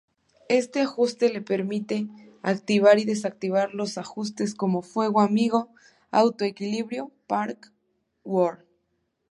Este 0.49 0.81
ajuste 0.81 1.29
le 1.29 1.43
permite 1.43 2.07
activar 2.41 2.97
y 2.97 3.05
desactivar 3.05 3.75
los 3.75 3.99
ajustes 3.99 4.55
como 4.55 4.81
"fuego 4.81 5.21
amigo", 5.21 5.69
"auto-equilibrio" 6.09 7.11
"Parkour". 7.27 8.65